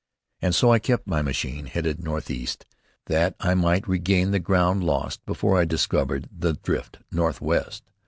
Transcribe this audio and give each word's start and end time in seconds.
And 0.41 0.55
so 0.55 0.71
I 0.73 0.79
kept 0.79 1.05
my 1.05 1.21
machine 1.21 1.67
headed 1.67 2.03
northeast, 2.03 2.65
that 3.05 3.35
I 3.39 3.53
might 3.53 3.87
regain 3.87 4.31
the 4.31 4.39
ground 4.39 4.83
lost 4.83 5.23
before 5.27 5.59
I 5.59 5.65
discovered 5.65 6.27
the 6.35 6.53
drift 6.53 6.97
northwest. 7.11 7.83